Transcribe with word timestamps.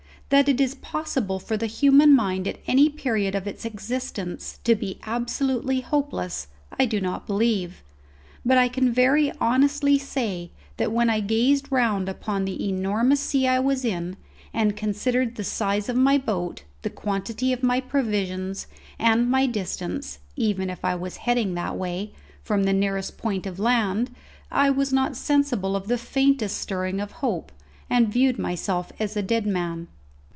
That 0.31 0.47
it 0.47 0.61
is 0.61 0.75
possible 0.75 1.39
for 1.39 1.57
the 1.57 1.65
human 1.65 2.15
mind 2.15 2.47
at 2.47 2.61
any 2.65 2.87
period 2.87 3.35
of 3.35 3.47
its 3.47 3.65
existence 3.65 4.59
to 4.63 4.75
be 4.75 4.97
absolutely 5.05 5.81
hopeless 5.81 6.47
I 6.79 6.85
do 6.85 7.01
not 7.01 7.27
believe; 7.27 7.83
but 8.45 8.57
I 8.57 8.69
can 8.69 8.93
very 8.93 9.33
honestly 9.41 9.97
say 9.97 10.51
that 10.77 10.93
when 10.93 11.09
I 11.09 11.19
gazed 11.19 11.69
round 11.69 12.07
upon 12.07 12.45
the 12.45 12.65
enormous 12.65 13.19
sea 13.19 13.45
I 13.45 13.59
was 13.59 13.83
in, 13.83 14.15
and 14.53 14.77
considered 14.77 15.35
the 15.35 15.43
size 15.43 15.89
of 15.89 15.97
my 15.97 16.17
boat, 16.17 16.63
the 16.83 16.89
quantity 16.89 17.51
of 17.51 17.61
my 17.61 17.81
provisions, 17.81 18.67
and 18.97 19.29
my 19.29 19.45
distance 19.47 20.19
(even 20.37 20.69
if 20.69 20.85
I 20.85 20.95
was 20.95 21.17
heading 21.27 21.55
that 21.55 21.75
way) 21.75 22.13
from 22.41 22.63
the 22.63 22.71
nearest 22.71 23.17
point 23.17 23.45
of 23.45 23.59
land, 23.59 24.15
I 24.49 24.69
was 24.69 24.93
not 24.93 25.17
sensible 25.17 25.75
of 25.75 25.89
the 25.89 25.97
faintest 25.97 26.55
stirring 26.57 27.01
of 27.01 27.11
hope, 27.11 27.51
and 27.89 28.07
viewed 28.07 28.39
myself 28.39 28.93
as 28.97 29.17
a 29.17 29.21
dead 29.21 29.45
man. 29.45 29.89